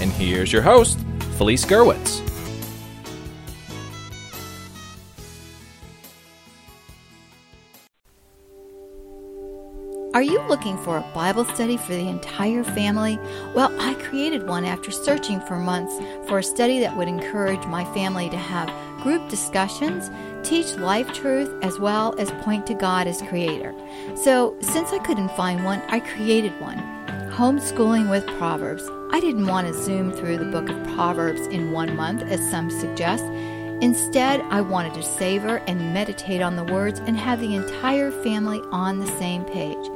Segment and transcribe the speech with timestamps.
[0.00, 0.98] and here's your host,
[1.36, 2.24] Felice Gerwitz.
[10.14, 13.18] Are you looking for a Bible study for the entire family?
[13.52, 17.84] Well, I created one after searching for months for a study that would encourage my
[17.86, 18.72] family to have
[19.02, 20.12] group discussions,
[20.48, 23.74] teach life truth, as well as point to God as creator.
[24.14, 26.78] So, since I couldn't find one, I created one
[27.32, 28.88] Homeschooling with Proverbs.
[29.14, 32.68] I didn't want to zoom through the book of Proverbs in one month, as some
[32.68, 33.22] suggest.
[33.80, 38.60] Instead, I wanted to savor and meditate on the words and have the entire family
[38.72, 39.88] on the same page.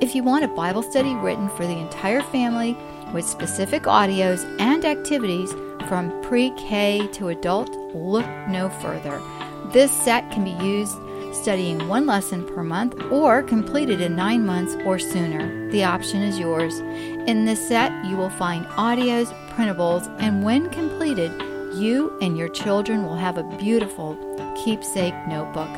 [0.00, 2.76] If you want a Bible study written for the entire family
[3.14, 5.52] with specific audios and activities
[5.86, 9.22] from pre K to adult, look no further.
[9.66, 10.98] This set can be used
[11.46, 15.70] studying one lesson per month or completed in nine months or sooner.
[15.70, 16.80] The option is yours.
[17.28, 21.30] In this set, you will find audios, printables, and when completed,
[21.72, 24.18] you and your children will have a beautiful
[24.64, 25.70] keepsake notebook.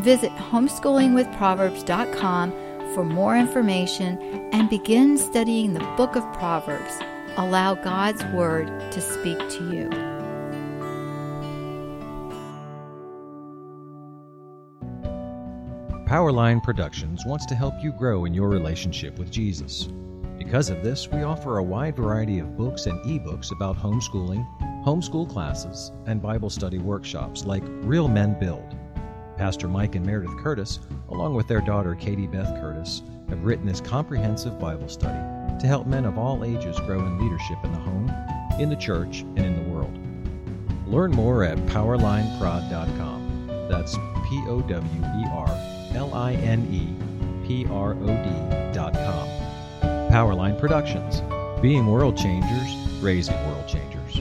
[0.00, 2.50] Visit homeschoolingwithproverbs.com
[2.92, 4.18] for more information
[4.52, 6.98] and begin studying the book of Proverbs.
[7.36, 10.05] Allow God's Word to speak to you.
[16.16, 19.86] Powerline Productions wants to help you grow in your relationship with Jesus.
[20.38, 24.46] Because of this, we offer a wide variety of books and ebooks about homeschooling,
[24.82, 28.74] homeschool classes, and Bible study workshops like Real Men Build.
[29.36, 30.78] Pastor Mike and Meredith Curtis,
[31.10, 35.20] along with their daughter Katie Beth Curtis, have written this comprehensive Bible study
[35.60, 38.10] to help men of all ages grow in leadership in the home,
[38.58, 39.92] in the church, and in the world.
[40.88, 43.68] Learn more at powerlineprod.com.
[43.68, 43.96] That's
[44.26, 49.28] P O W E R L I N E P R O D dot com.
[50.10, 51.22] Powerline Productions,
[51.62, 54.20] being world changers, raising world changers.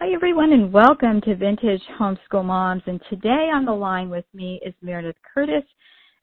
[0.00, 2.82] Hi, everyone, and welcome to Vintage Homeschool Moms.
[2.86, 5.62] And today on the line with me is Meredith Curtis.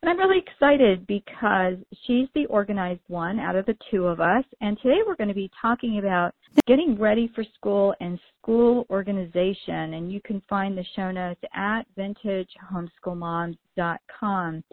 [0.02, 4.46] And I'm really excited because she's the organized one out of the two of us.
[4.62, 6.34] And today we're going to be talking about
[6.68, 9.96] getting ready for school and school organization.
[9.96, 14.64] And you can find the show notes at vintagehomeschoolmoms.com.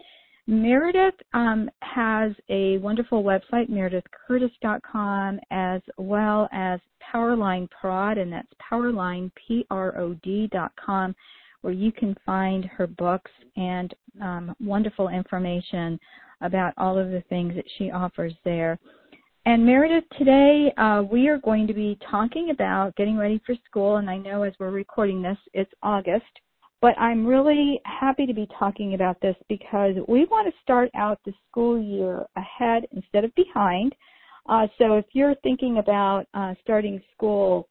[0.49, 6.79] Meredith um, has a wonderful website, meredithcurtis.com, as well as
[7.13, 11.15] Powerline Prod, and that's powerlineprod.com
[11.67, 15.99] where you can find her books and um, wonderful information
[16.39, 18.79] about all of the things that she offers there.
[19.45, 23.97] And Meredith, today uh, we are going to be talking about getting ready for school,
[23.97, 26.23] and I know as we're recording this, it's August,
[26.81, 31.19] but I'm really happy to be talking about this because we want to start out
[31.25, 33.93] the school year ahead instead of behind.
[34.47, 37.67] Uh, so if you're thinking about uh, starting school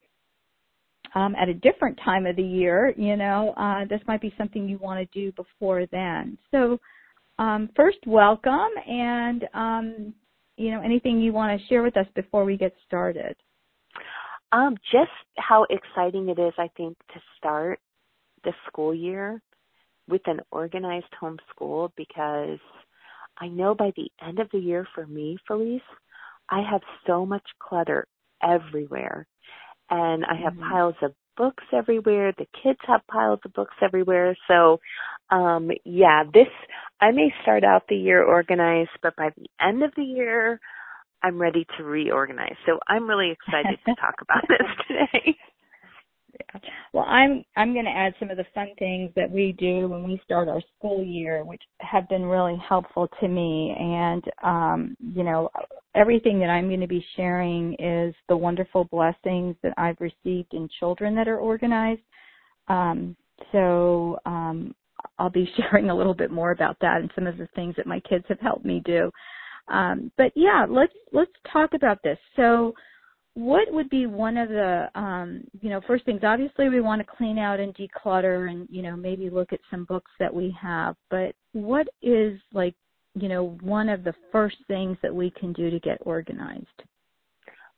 [1.17, 4.69] um, at a different time of the year, you know, uh, this might be something
[4.69, 6.37] you want to do before then.
[6.51, 6.77] So,
[7.39, 10.13] um, first, welcome, and um,
[10.57, 13.35] you know, anything you want to share with us before we get started.
[14.51, 17.79] Um, just how exciting it is, I think, to start
[18.43, 19.41] the school year
[20.07, 22.59] with an organized homeschool because
[23.39, 25.81] I know by the end of the year for me, Felice,
[26.49, 28.07] I have so much clutter
[28.41, 29.27] everywhere
[29.89, 30.71] and I have mm-hmm.
[30.71, 32.33] piles of books everywhere.
[32.37, 34.35] The kids have piles of books everywhere.
[34.47, 34.79] So,
[35.29, 36.47] um, yeah, this,
[36.99, 40.59] I may start out the year organized, but by the end of the year,
[41.23, 42.55] I'm ready to reorganize.
[42.65, 45.37] So I'm really excited to talk about this today.
[46.39, 46.59] Yeah.
[46.93, 50.03] Well, I'm I'm going to add some of the fun things that we do when
[50.03, 53.75] we start our school year, which have been really helpful to me.
[53.77, 55.49] And um, you know,
[55.97, 60.69] everything that I'm going to be sharing is the wonderful blessings that I've received in
[60.79, 62.01] children that are organized.
[62.67, 63.15] Um,
[63.51, 64.75] so um,
[65.17, 67.87] I'll be sharing a little bit more about that and some of the things that
[67.87, 69.11] my kids have helped me do.
[69.69, 72.17] Um, but yeah, let's let's talk about this.
[72.37, 72.73] So
[73.33, 77.15] what would be one of the um you know first things obviously we want to
[77.17, 80.95] clean out and declutter and you know maybe look at some books that we have
[81.11, 82.73] but what is like
[83.21, 86.83] you know one of the first things that we can do to get organized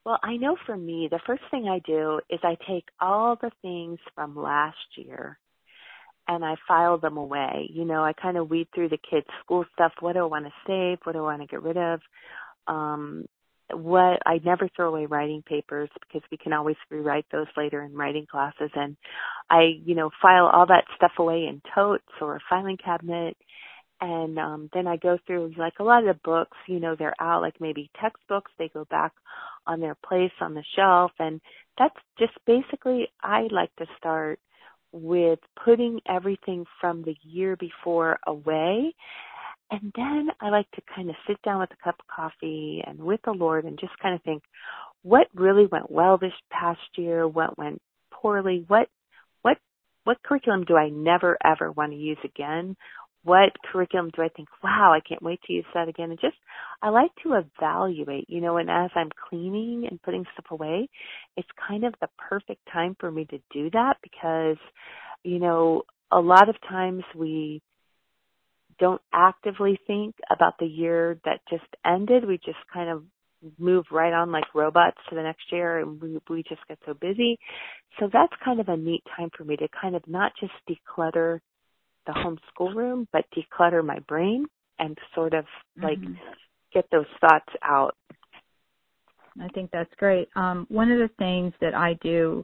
[0.06, 3.52] well i know for me the first thing i do is i take all the
[3.62, 5.38] things from last year
[6.30, 7.68] and I file them away.
[7.74, 9.94] You know, I kind of weed through the kids' school stuff.
[10.00, 11.00] What do I want to save?
[11.04, 12.02] What do I want to get rid of?
[12.68, 13.26] Um,
[13.72, 17.94] what I never throw away writing papers because we can always rewrite those later in
[17.94, 18.96] writing classes and
[19.50, 23.38] I, you know, file all that stuff away in totes or a filing cabinet
[24.02, 27.16] and um then I go through like a lot of the books, you know, they're
[27.20, 29.14] out like maybe textbooks, they go back
[29.68, 31.42] on their place on the shelf and
[31.78, 34.40] that's just basically I like to start
[34.92, 38.94] with putting everything from the year before away
[39.72, 43.00] and then I like to kind of sit down with a cup of coffee and
[43.00, 44.44] with the Lord and just kind of think,
[45.04, 47.28] what really went well this past year?
[47.28, 47.82] What went
[48.12, 48.66] poorly?
[48.68, 48.90] What,
[49.44, 49.58] what,
[50.06, 52.76] what curriculum do I never ever want to use again?
[53.24, 56.12] What curriculum do I think, wow, I can't wait to use that again?
[56.12, 56.38] And just,
[56.82, 60.90] I like to evaluate, you know, and as I'm cleaning and putting stuff away,
[61.36, 64.58] it's kind of the perfect time for me to do that because,
[65.24, 67.62] you know, a lot of times we,
[68.80, 72.26] don't actively think about the year that just ended.
[72.26, 73.04] We just kind of
[73.58, 76.94] move right on like robots to the next year and we, we just get so
[76.94, 77.38] busy.
[78.00, 81.40] So that's kind of a neat time for me to kind of not just declutter
[82.10, 82.20] the
[82.60, 84.46] homeschool room, but declutter my brain
[84.80, 85.46] and sort of
[85.82, 86.14] like mm-hmm.
[86.74, 87.96] get those thoughts out.
[89.42, 90.28] I think that's great.
[90.36, 92.44] Um, one of the things that I do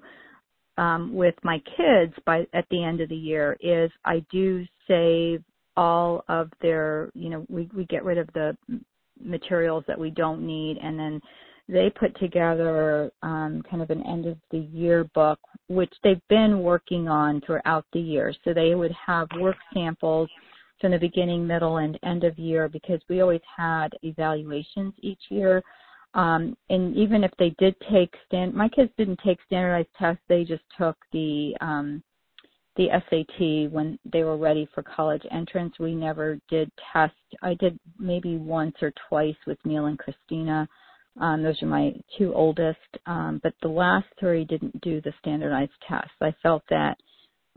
[0.78, 5.44] um, with my kids by at the end of the year is I do save
[5.76, 8.56] all of their, you know, we, we get rid of the
[9.20, 11.22] materials that we don't need and then
[11.68, 16.62] they put together um, kind of an end of the year book, which they've been
[16.62, 18.34] working on throughout the year.
[18.44, 20.30] So they would have work samples
[20.80, 25.64] from the beginning, middle, and end of year because we always had evaluations each year.
[26.14, 30.44] Um, and even if they did take stand, my kids didn't take standardized tests; they
[30.44, 32.02] just took the um,
[32.78, 35.74] the SAT when they were ready for college entrance.
[35.80, 37.14] We never did test.
[37.42, 40.68] I did maybe once or twice with Neil and Christina.
[41.20, 42.80] Um, those are my two oldest.
[43.06, 46.12] Um, but the last three didn't do the standardized tests.
[46.22, 46.98] I felt that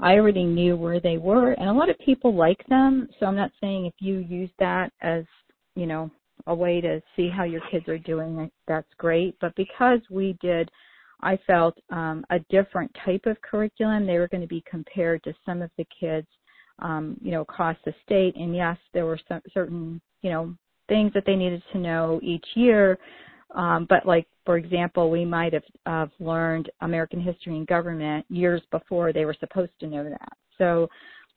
[0.01, 3.09] I already knew where they were, and a lot of people like them.
[3.19, 5.25] So I'm not saying if you use that as,
[5.75, 6.11] you know,
[6.47, 9.37] a way to see how your kids are doing, that's great.
[9.41, 10.71] But because we did
[11.21, 14.07] I felt um, a different type of curriculum.
[14.07, 16.27] They were going to be compared to some of the kids,
[16.79, 18.37] um, you know, across the state.
[18.37, 20.55] And yes, there were some certain, you know,
[20.89, 22.99] things that they needed to know each year.
[23.55, 28.63] Um, but like, for example, we might have uh, learned American history and government years
[28.71, 30.33] before they were supposed to know that.
[30.59, 30.89] So,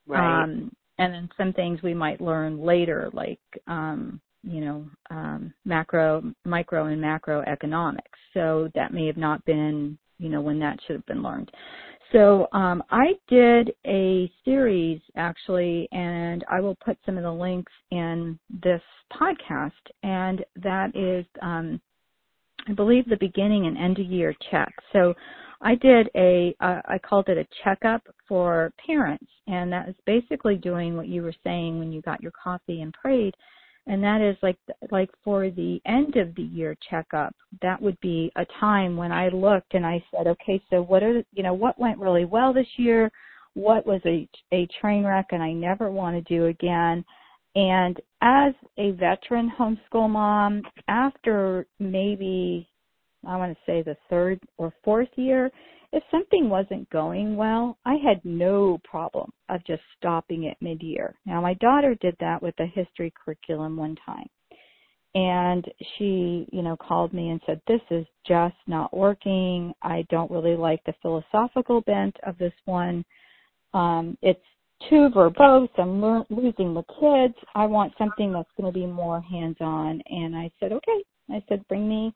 [0.07, 0.43] right.
[0.43, 6.23] um, and then some things we might learn later, like, um, you know, um, macro,
[6.45, 7.99] micro, and macroeconomics.
[8.33, 11.51] So that may have not been, you know, when that should have been learned.
[12.11, 17.71] So um, I did a series actually, and I will put some of the links
[17.91, 18.81] in this
[19.13, 19.71] podcast,
[20.03, 21.79] and that is, um,
[22.67, 24.73] I believe, the beginning and end of year check.
[24.93, 25.13] So
[25.61, 30.55] I did a, uh, I called it a checkup for parents, and that is basically
[30.55, 33.33] doing what you were saying when you got your coffee and prayed
[33.87, 34.57] and that is like
[34.91, 39.27] like for the end of the year checkup that would be a time when i
[39.29, 42.67] looked and i said okay so what are you know what went really well this
[42.77, 43.11] year
[43.53, 47.03] what was a a train wreck and i never want to do again
[47.55, 52.67] and as a veteran homeschool mom after maybe
[53.27, 55.51] i want to say the third or fourth year
[55.93, 61.15] if something wasn't going well, I had no problem of just stopping it mid-year.
[61.25, 64.27] Now my daughter did that with the history curriculum one time.
[65.13, 65.65] And
[65.97, 69.73] she, you know, called me and said, this is just not working.
[69.81, 73.03] I don't really like the philosophical bent of this one.
[73.73, 74.39] Um, it's
[74.89, 75.69] too verbose.
[75.77, 77.35] I'm lo- losing the kids.
[77.55, 80.01] I want something that's going to be more hands-on.
[80.09, 81.03] And I said, okay.
[81.29, 82.13] I said, bring me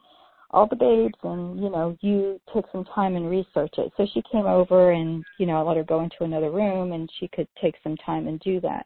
[0.51, 4.21] all the babes and you know you took some time and research it so she
[4.31, 7.47] came over and you know i let her go into another room and she could
[7.61, 8.85] take some time and do that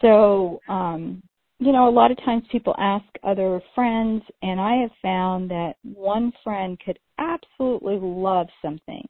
[0.00, 1.22] so um
[1.58, 5.74] you know a lot of times people ask other friends and i have found that
[5.82, 9.06] one friend could absolutely love something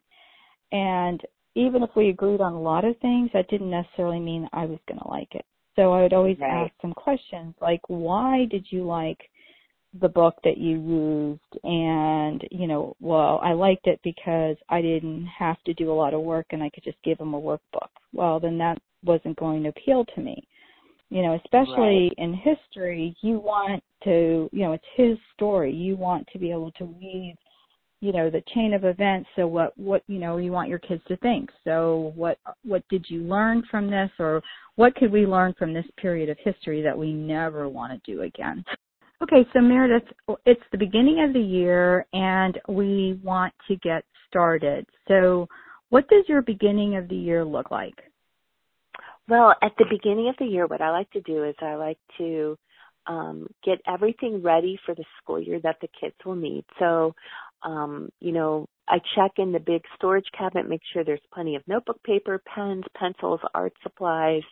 [0.71, 1.21] and
[1.55, 4.79] even if we agreed on a lot of things that didn't necessarily mean i was
[4.89, 5.45] going to like it.
[5.77, 6.65] So i would always right.
[6.65, 9.19] ask some questions like why did you like
[10.01, 11.65] the book that you used?
[11.65, 16.15] And you know well i liked it because i didn't have to do a lot
[16.15, 17.91] of work and i could just give them a workbook.
[18.13, 20.47] Well then that wasn't going to appeal to me.
[21.11, 22.15] You know especially right.
[22.19, 25.73] in history you want to you know it's his story.
[25.73, 27.37] You want to be able to weave
[28.03, 31.03] you know the chain of events so what what you know you want your kids
[31.09, 34.43] to think so what what did you learn from this or
[34.77, 38.23] what could we learn from this period of history that we never want to do
[38.23, 38.63] again
[39.23, 40.09] Okay, so Meredith,
[40.47, 44.85] it's the beginning of the year and we want to get started.
[45.07, 45.47] So,
[45.91, 47.95] what does your beginning of the year look like?
[49.29, 51.99] Well, at the beginning of the year, what I like to do is I like
[52.19, 52.59] to
[53.07, 56.65] um, get everything ready for the school year that the kids will need.
[56.81, 57.15] So,
[57.65, 61.63] um, you know, I check in the big storage cabinet, make sure there's plenty of
[61.67, 64.43] notebook paper, pens, pencils, art supplies,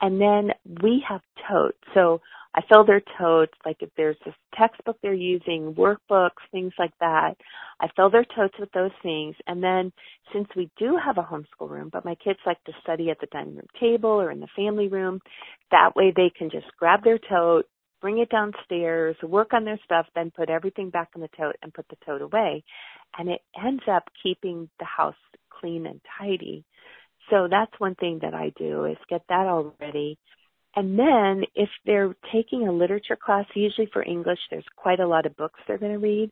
[0.00, 0.50] and then
[0.82, 1.78] we have totes.
[1.94, 2.20] So
[2.54, 7.34] I fill their totes, like if there's a textbook they're using, workbooks, things like that.
[7.80, 9.34] I fill their totes with those things.
[9.46, 9.92] And then
[10.32, 13.28] since we do have a homeschool room, but my kids like to study at the
[13.32, 15.20] dining room table or in the family room,
[15.70, 17.66] that way they can just grab their tote,
[18.02, 21.72] bring it downstairs, work on their stuff, then put everything back in the tote and
[21.72, 22.62] put the tote away.
[23.18, 25.14] And it ends up keeping the house
[25.48, 26.64] clean and tidy.
[27.30, 30.18] So that's one thing that I do is get that all ready
[30.74, 35.26] and then if they're taking a literature class, usually for English, there's quite a lot
[35.26, 36.30] of books they're going to read.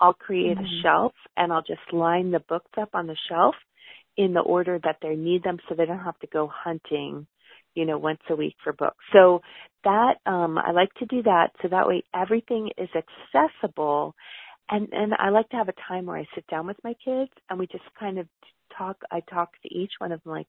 [0.00, 0.64] I'll create mm-hmm.
[0.64, 3.54] a shelf and I'll just line the books up on the shelf
[4.16, 7.26] in the order that they need them so they don't have to go hunting,
[7.74, 9.04] you know, once a week for books.
[9.12, 9.40] So
[9.84, 14.14] that, um, I like to do that so that way everything is accessible.
[14.70, 17.30] And, and I like to have a time where I sit down with my kids
[17.50, 18.26] and we just kind of
[18.76, 20.48] talk, I talk to each one of them like,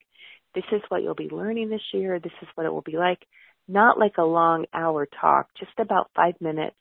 [0.54, 2.20] this is what you'll be learning this year.
[2.20, 3.20] This is what it will be like.
[3.68, 6.78] Not like a long hour talk, just about five minutes.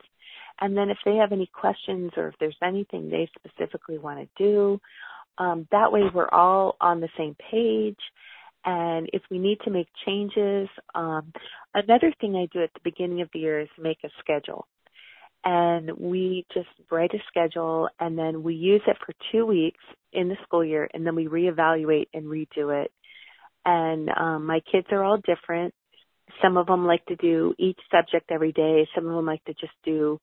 [0.61, 4.29] And then if they have any questions or if there's anything they specifically want to
[4.43, 4.81] do,
[5.39, 7.99] um, that way we're all on the same page.
[8.64, 11.33] And if we need to make changes, um,
[11.75, 14.66] another thing I do at the beginning of the year is make a schedule.
[15.44, 19.80] And we just write a schedule and then we use it for two weeks
[20.12, 22.90] in the school year and then we reevaluate and redo it
[23.64, 25.75] and um, my kids are all different.
[26.42, 28.88] Some of them like to do each subject every day.
[28.94, 30.21] Some of them like to just do,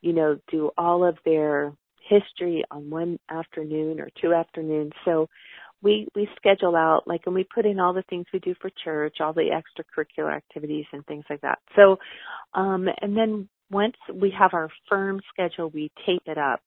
[0.00, 1.72] you know, do all of their
[2.08, 4.92] history on one afternoon or two afternoons.
[5.04, 5.28] So
[5.84, 8.70] we we schedule out like and we put in all the things we do for
[8.82, 11.60] church, all the extracurricular activities and things like that.
[11.76, 11.98] So
[12.54, 16.62] um and then once we have our firm schedule, we tape it up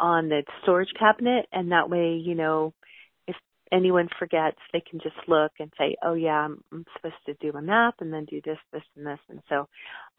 [0.00, 2.74] on the storage cabinet and that way, you know,
[3.28, 3.36] if
[3.72, 7.56] anyone forgets, they can just look and say, "Oh yeah, I'm, I'm supposed to do
[7.56, 9.68] a map and then do this, this, and this." And so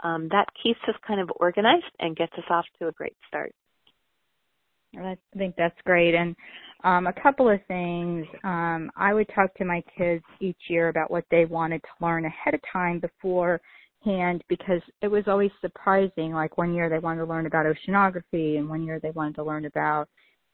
[0.03, 3.53] um, that keeps us kind of organized and gets us off to a great start.
[4.97, 6.15] I think that's great.
[6.15, 6.35] And
[6.83, 8.25] um, a couple of things.
[8.43, 12.25] Um, I would talk to my kids each year about what they wanted to learn
[12.25, 16.33] ahead of time beforehand because it was always surprising.
[16.33, 19.43] Like one year they wanted to learn about oceanography, and one year they wanted to
[19.43, 20.09] learn about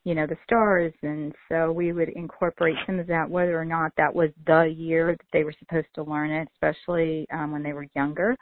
[0.08, 0.94] you know, the stars.
[1.04, 5.18] And so we would incorporate some of that, whether or not that was the year
[5.18, 8.34] that they were supposed to learn it, especially um, when they were younger.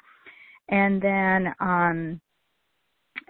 [0.69, 2.21] And then, um,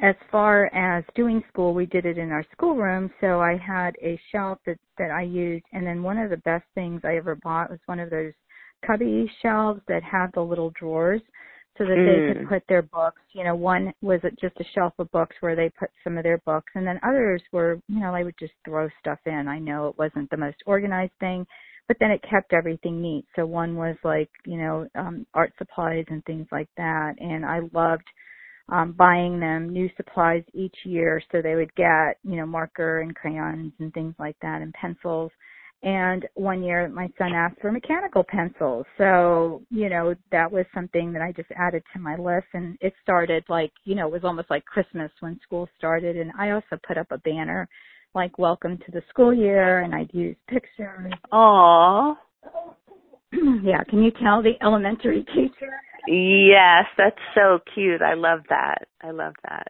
[0.01, 3.09] as far as doing school, we did it in our schoolroom.
[3.21, 5.65] So I had a shelf that, that I used.
[5.73, 8.33] And then one of the best things I ever bought was one of those
[8.85, 11.21] cubby shelves that had the little drawers
[11.77, 12.05] so that mm.
[12.05, 12.49] they could mm.
[12.49, 13.21] put their books.
[13.33, 16.37] You know, one was just a shelf of books where they put some of their
[16.39, 19.47] books, and then others were, you know, they would just throw stuff in.
[19.47, 21.45] I know it wasn't the most organized thing,
[21.87, 23.25] but then it kept everything neat.
[23.35, 27.59] So one was like, you know, um, art supplies and things like that, and I
[27.73, 28.05] loved
[28.69, 33.15] um, buying them new supplies each year so they would get, you know, marker and
[33.15, 35.31] crayons and things like that and pencils
[35.85, 38.85] and one year my son asked for mechanical pencils.
[38.97, 42.93] So, you know, that was something that I just added to my list and it
[43.03, 46.79] started like, you know, it was almost like Christmas when school started and I also
[46.87, 47.69] put up a banner
[48.15, 51.13] like welcome to the school year and I'd use pictures.
[51.31, 52.15] Aww.
[53.63, 55.71] yeah, can you tell the elementary teacher?
[56.07, 58.01] Yes, that's so cute.
[58.01, 58.87] I love that.
[59.01, 59.67] I love that.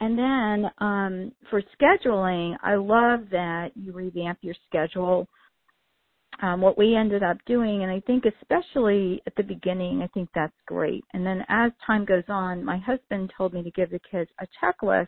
[0.00, 5.28] And then um, for scheduling, I love that you revamp your schedule.
[6.42, 10.28] Um, what we ended up doing, and I think especially at the beginning, I think
[10.34, 11.04] that's great.
[11.14, 14.46] And then as time goes on, my husband told me to give the kids a
[14.60, 15.06] checklist,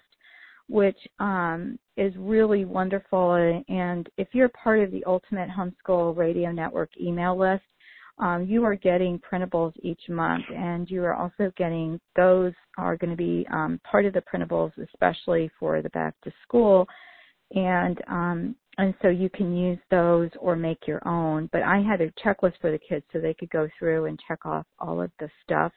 [0.69, 3.35] which um, is really wonderful.
[3.69, 7.65] And if you're part of the Ultimate Homeschool Radio Network email list,
[8.19, 13.11] um, you are getting printables each month, and you are also getting those are going
[13.11, 16.87] to be um, part of the printables, especially for the back to school,
[17.53, 21.49] and um, and so you can use those or make your own.
[21.53, 24.47] But I had a checklist for the kids so they could go through and check
[24.47, 25.73] off all of the stuff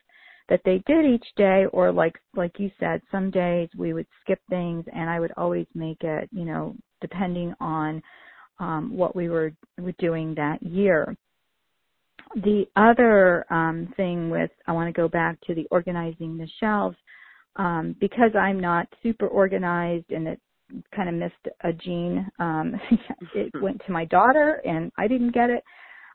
[0.50, 4.40] that they did each day or like like you said some days we would skip
[4.50, 8.02] things and i would always make it you know depending on
[8.60, 9.52] um what we were,
[10.00, 11.16] doing that year.
[12.36, 16.98] The other um thing with i want to go back to the organizing the shelves
[17.56, 20.40] um because i'm not super organized and it
[20.94, 22.76] kind of missed a gene um
[23.36, 25.64] it went to my daughter and i didn't get it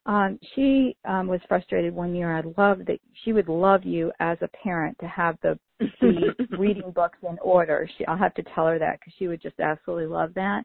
[0.06, 2.36] um, she um, was frustrated one year.
[2.36, 5.58] I'd love that she would love you as a parent to have the,
[6.00, 7.88] the reading books in order.
[7.96, 10.64] She, I'll have to tell her that because she would just absolutely love that.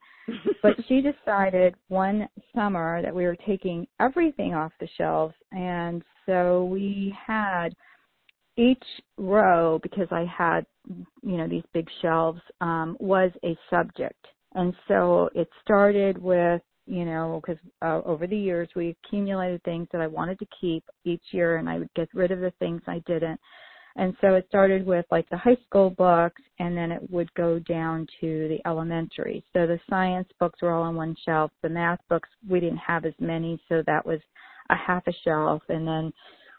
[0.63, 6.65] But she decided one summer that we were taking everything off the shelves, and so
[6.65, 7.75] we had
[8.57, 8.83] each
[9.17, 10.65] row because I had
[11.21, 14.25] you know these big shelves um, was a subject,
[14.55, 19.87] and so it started with you know, because uh, over the years we accumulated things
[19.91, 22.81] that I wanted to keep each year, and I would get rid of the things
[22.87, 23.39] I didn't.
[23.97, 27.59] And so it started with like the high school books, and then it would go
[27.59, 29.43] down to the elementary.
[29.53, 31.51] So the science books were all on one shelf.
[31.63, 34.19] The math books we didn't have as many, so that was
[34.69, 36.13] a half a shelf, and then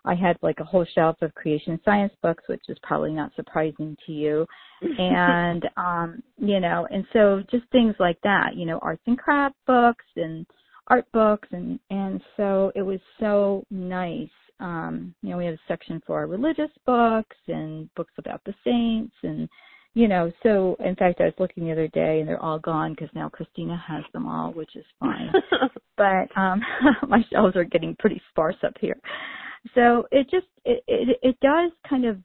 [0.05, 3.97] I had like a whole shelf of creation science books, which is probably not surprising
[4.07, 4.47] to you.
[4.81, 9.57] and um, you know, and so just things like that, you know, arts and craft
[9.67, 10.47] books and
[10.89, 14.29] art books and and so it was so nice.
[14.61, 18.55] Um, you know, we had a section for our religious books and books about the
[18.65, 19.49] saints and
[19.95, 22.93] you know, so in fact, I was looking the other day, and they're all gone
[22.93, 25.33] because now Christina has them all, which is fine.
[25.97, 26.61] but um
[27.09, 28.97] my shelves are getting pretty sparse up here.
[29.75, 32.19] So it just it it, it does kind of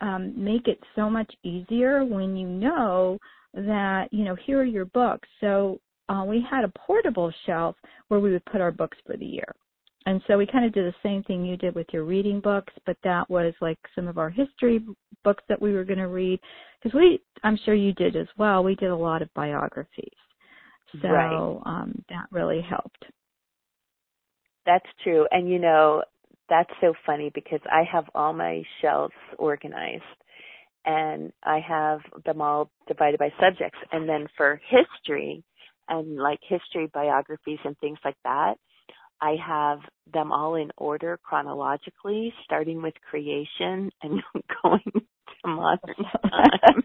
[0.00, 3.18] um, make it so much easier when you know
[3.54, 5.28] that you know here are your books.
[5.40, 7.76] So uh, we had a portable shelf
[8.08, 9.54] where we would put our books for the year.
[10.06, 12.72] And so we kind of did the same thing you did with your reading books,
[12.84, 14.84] but that was like some of our history
[15.22, 16.38] books that we were going to read.
[16.82, 20.12] Because we, I'm sure you did as well, we did a lot of biographies.
[21.00, 21.62] So right.
[21.64, 23.04] um, that really helped.
[24.66, 25.26] That's true.
[25.30, 26.02] And you know,
[26.48, 30.02] that's so funny because I have all my shelves organized
[30.84, 33.78] and I have them all divided by subjects.
[33.92, 35.42] And then for history
[35.88, 38.54] and like history biographies and things like that,
[39.20, 39.78] I have
[40.12, 44.22] them all in order chronologically, starting with creation and
[44.62, 45.06] going
[45.44, 46.82] to modern time.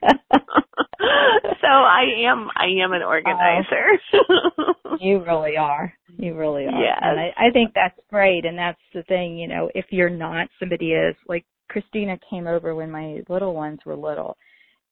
[1.61, 3.99] so I am I am an organizer.
[4.13, 5.93] Uh, you really are.
[6.17, 6.81] You really are.
[6.81, 6.97] Yeah.
[7.01, 10.47] And I, I think that's great and that's the thing, you know, if you're not
[10.59, 14.37] somebody is like Christina came over when my little ones were little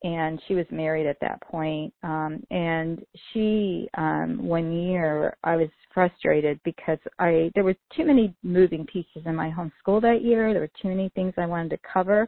[0.04, 3.04] and she was married at that point um and
[3.34, 9.24] she um one year I was frustrated because I there was too many moving pieces
[9.26, 12.28] in my homeschool that year there were too many things I wanted to cover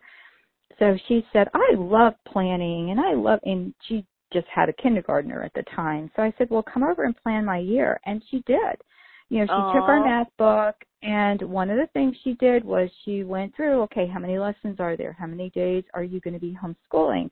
[0.79, 5.43] so she said I love planning and I love and she just had a kindergartner
[5.43, 8.43] at the time so I said well come over and plan my year and she
[8.45, 8.81] did
[9.29, 9.73] you know she Aww.
[9.73, 13.81] took our math book and one of the things she did was she went through
[13.83, 17.29] okay how many lessons are there how many days are you going to be homeschooling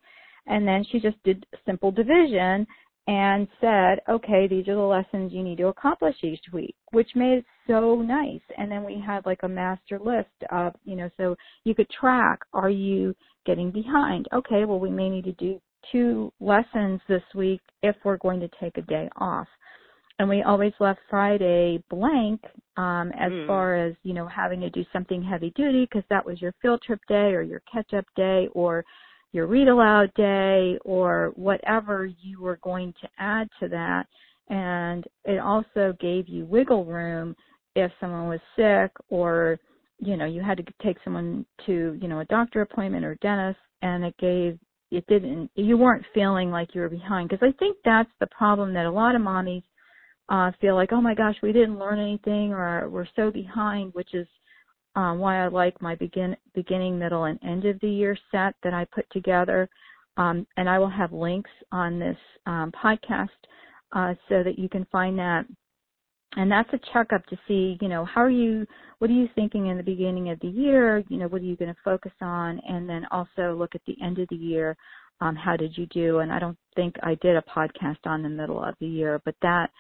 [0.48, 2.66] and then she just did simple division
[3.08, 7.40] and said, okay, these are the lessons you need to accomplish each week, which made
[7.40, 8.42] it so nice.
[8.58, 12.40] And then we had like a master list of, you know, so you could track,
[12.52, 13.16] are you
[13.48, 14.28] getting behind?
[14.32, 15.60] Okay, well, we may need to do
[15.92, 19.48] two lessons this week if we're going to take a day off.
[20.20, 22.42] And we always left Friday blank
[22.76, 23.48] um, as mm.
[23.48, 26.82] far as, you know, having to do something heavy duty because that was your field
[26.82, 28.84] trip day or your catch up day or
[29.32, 34.08] your read aloud day or whatever you were going to add to that.
[34.50, 37.36] And it also gave you wiggle room
[37.76, 39.60] if someone was sick or,
[40.00, 43.60] you know, you had to take someone to, you know, a doctor appointment or dentist
[43.82, 44.60] and it gave,
[44.92, 47.30] it didn't, you weren't feeling like you were behind.
[47.30, 49.64] Because I think that's the problem that a lot of mommies
[50.30, 54.14] uh, feel like, oh my gosh, we didn't learn anything or we're so behind, which
[54.14, 54.28] is
[54.96, 58.74] um, why I like my begin, beginning, middle, and end of the year set that
[58.74, 59.70] I put together.
[60.18, 63.28] Um, and I will have links on this um, podcast
[63.92, 65.46] uh, so that you can find that.
[66.36, 68.68] And that's a checkup to see, you know, how are you,
[69.00, 71.04] what are you thinking in the beginning of the year?
[71.08, 72.60] You know, what are you going to focus on?
[72.68, 74.76] And then also look at the end of the year.
[75.20, 76.20] Um, how did you do?
[76.20, 79.36] And I don't think I did a podcast on the middle of the year, but
[79.42, 79.72] that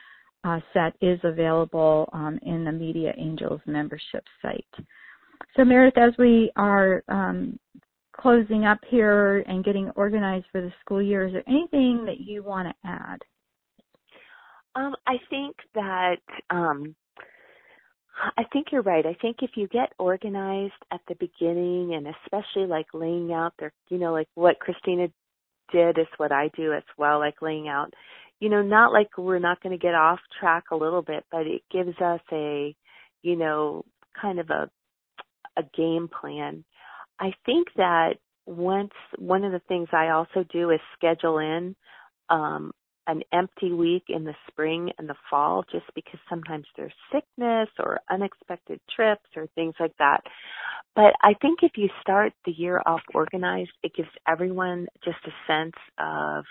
[0.43, 4.65] uh, set is available um, in the Media Angels membership site.
[5.55, 7.59] So, Meredith, as we are um,
[8.19, 12.43] closing up here and getting organized for the school year, is there anything that you
[12.43, 13.21] want to add?
[14.77, 16.17] Um, I think that
[16.51, 16.95] um,
[18.37, 19.05] I think you're right.
[19.05, 23.73] I think if you get organized at the beginning, and especially like laying out their,
[23.89, 25.07] you know, like what Christina
[25.71, 27.91] did is what I do as well, like laying out,
[28.39, 31.47] you know, not like we're not going to get off track a little bit, but
[31.47, 32.75] it gives us a,
[33.23, 33.83] you know,
[34.21, 34.69] kind of a
[35.57, 36.63] a game plan.
[37.19, 41.75] I think that once one of the things I also do is schedule in
[42.29, 42.71] um
[43.07, 47.99] an empty week in the spring and the fall just because sometimes there's sickness or
[48.09, 50.21] unexpected trips or things like that.
[50.95, 55.31] But I think if you start the year off organized, it gives everyone just a
[55.47, 56.43] sense of,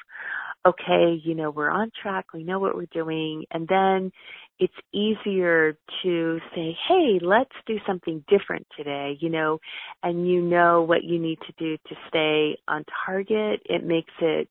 [0.66, 4.12] okay, you know, we're on track, we know what we're doing, and then
[4.58, 9.58] it's easier to say, hey, let's do something different today, you know,
[10.02, 13.60] and you know what you need to do to stay on target.
[13.66, 14.48] It makes it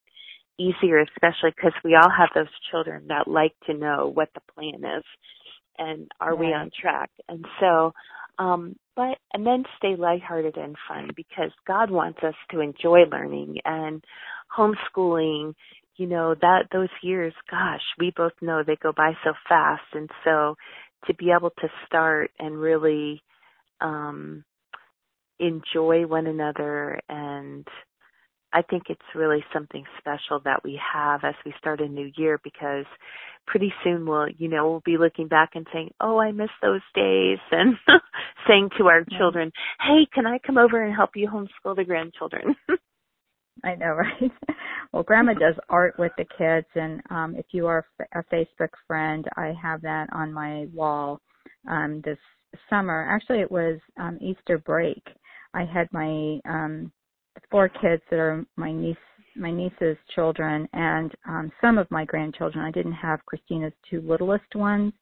[0.60, 4.84] easier, especially because we all have those children that like to know what the plan
[4.98, 5.04] is
[5.78, 6.40] and are right.
[6.40, 7.10] we on track.
[7.28, 7.94] And so,
[8.40, 13.58] um, but and then stay lighthearted and fun because God wants us to enjoy learning
[13.66, 14.04] and
[14.58, 15.54] homeschooling.
[15.98, 20.10] You know that those years, gosh, we both know they go by so fast, and
[20.26, 20.56] so
[21.08, 23.22] to be able to start and really
[23.80, 24.44] um,
[25.40, 27.68] enjoy one another and
[28.56, 32.40] I think it's really something special that we have as we start a new year
[32.42, 32.86] because
[33.46, 36.82] pretty soon we'll, you know, we'll be looking back and saying, "Oh, I miss those
[36.94, 37.76] days," and
[38.48, 42.56] saying to our children, "Hey, can I come over and help you homeschool the grandchildren?"
[43.66, 44.32] I know, right?
[44.94, 49.26] well, Grandma does art with the kids, and um, if you are a Facebook friend,
[49.36, 51.20] I have that on my wall
[51.70, 52.20] um, this
[52.70, 53.06] summer.
[53.10, 55.04] Actually, it was um, Easter break.
[55.54, 56.92] I had my um,
[57.52, 58.98] four kids that are my niece
[59.36, 62.64] my niece's children and um some of my grandchildren.
[62.64, 64.94] I didn't have Christina's two littlest ones.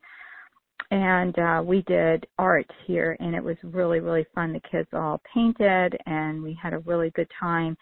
[0.92, 4.54] And uh we did art here and it was really really fun.
[4.54, 7.78] The kids all painted and we had a really good time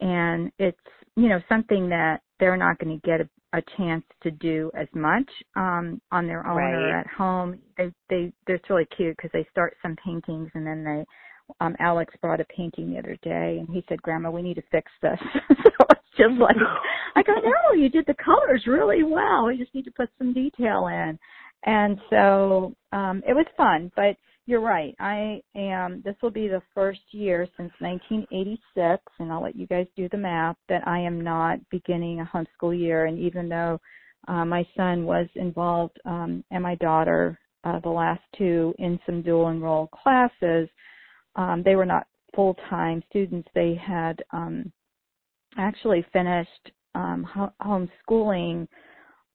[0.00, 0.78] and it's
[1.16, 4.88] you know something that they're not going to get a, a chance to do as
[4.94, 6.74] much um on their own right.
[6.74, 7.58] or at home.
[7.78, 11.04] They they they're really cute because they start some paintings and then they
[11.60, 14.62] um Alex brought a painting the other day and he said, Grandma, we need to
[14.70, 15.18] fix this.
[15.48, 16.56] so it's just like
[17.16, 19.46] I go, No, you did the colors really well.
[19.46, 21.18] We just need to put some detail in.
[21.64, 24.94] And so um it was fun, but you're right.
[24.98, 29.86] I am this will be the first year since 1986 and I'll let you guys
[29.96, 33.80] do the math that I am not beginning a homeschool year and even though
[34.28, 39.22] uh, my son was involved um, and my daughter uh, the last two in some
[39.22, 40.68] dual enroll classes
[41.36, 43.48] um, they were not full time students.
[43.54, 44.72] They had um,
[45.56, 48.68] actually finished um, ho- homeschooling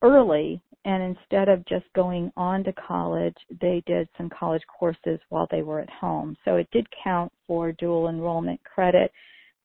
[0.01, 5.47] early, and instead of just going on to college, they did some college courses while
[5.51, 6.35] they were at home.
[6.45, 9.11] So it did count for dual enrollment credit.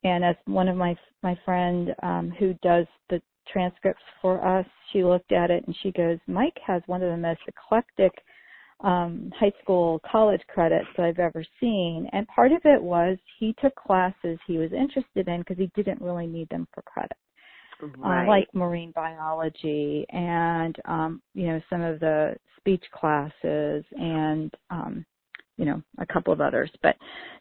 [0.04, 5.04] And as one of my my friend um, who does the transcripts for us, she
[5.04, 8.12] looked at it and she goes, Mike has one of the most eclectic
[8.82, 12.08] um, high school college credits that I've ever seen.
[12.12, 16.00] And part of it was he took classes he was interested in because he didn't
[16.00, 17.16] really need them for credit.
[17.98, 18.24] Right.
[18.24, 25.04] Uh, like marine biology and um, you know some of the speech classes and um,
[25.56, 26.70] you know a couple of others.
[26.80, 26.94] But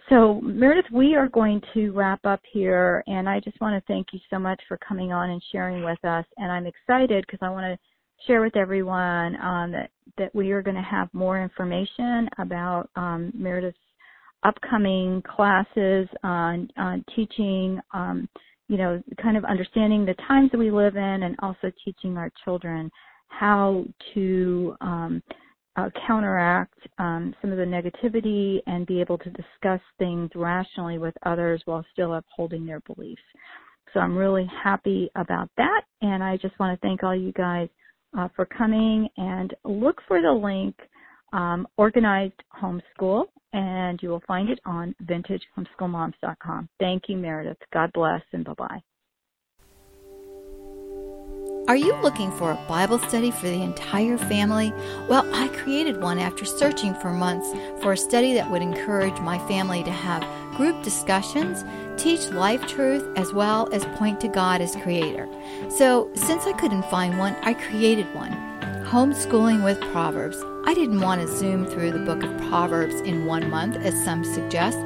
[0.10, 4.08] so Meredith, we are going to wrap up here, and I just want to thank
[4.14, 6.26] you so much for coming on and sharing with us.
[6.38, 7.80] And I'm excited because I want to
[8.28, 13.32] share with everyone um, that that we are going to have more information about um,
[13.34, 13.78] Meredith's
[14.44, 18.28] upcoming classes on, on teaching, um,
[18.68, 22.32] you know, kind of understanding the times that we live in, and also teaching our
[22.44, 22.90] children
[23.28, 25.24] how to um,
[25.78, 31.14] uh, counteract um, some of the negativity and be able to discuss things rationally with
[31.26, 33.22] others while still upholding their beliefs.
[33.94, 37.70] So I'm really happy about that, and I just want to thank all you guys
[38.18, 40.76] uh, for coming and look for the link
[41.34, 46.70] um, Organized Homeschool, and you will find it on vintagehomeschoolmoms.com.
[46.80, 47.58] Thank you, Meredith.
[47.74, 48.82] God bless, and bye bye.
[51.68, 54.74] Are you looking for a Bible study for the entire family?
[55.08, 57.48] Well, I created one after searching for months
[57.82, 60.22] for a study that would encourage my family to have
[60.58, 61.64] group discussions,
[61.98, 65.28] teach life truth, as well as point to God as creator.
[65.70, 68.32] So, since I couldn't find one, I created one.
[68.86, 70.44] Homeschooling with Proverbs.
[70.66, 74.24] I didn't want to zoom through the book of Proverbs in one month, as some
[74.24, 74.78] suggest.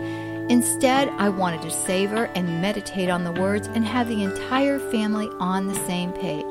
[0.48, 5.28] Instead, I wanted to savor and meditate on the words and have the entire family
[5.40, 6.46] on the same page.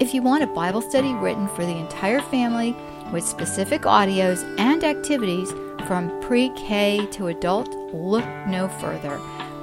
[0.00, 2.74] If you want a Bible study written for the entire family
[3.12, 5.52] with specific audios and activities
[5.86, 9.20] from pre K to adult, look no further.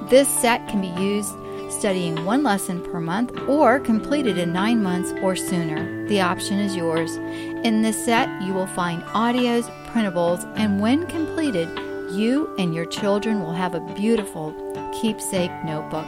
[0.08, 1.34] This set can be used
[1.70, 6.06] studying one lesson per month or completed in nine months or sooner.
[6.08, 7.16] The option is yours.
[7.64, 11.68] In this set, you will find audios, printables, and when completed,
[12.12, 14.54] you and your children will have a beautiful
[15.00, 16.06] keepsake notebook.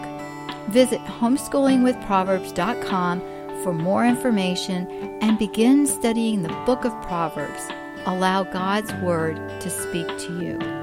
[0.68, 3.20] Visit homeschoolingwithproverbs.com
[3.62, 4.86] for more information
[5.20, 7.68] and begin studying the book of Proverbs.
[8.06, 10.77] Allow God's Word to speak to you.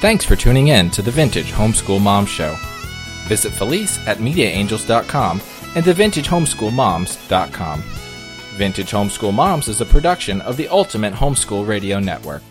[0.00, 2.56] Thanks for tuning in to the Vintage Homeschool Mom Show.
[3.28, 5.40] Visit Felice at MediaAngels.com
[5.76, 7.82] and TheVintageHomeschoolMoms.com.
[8.56, 12.42] Vintage Homeschool Moms is a production of the Ultimate Homeschool Radio Network.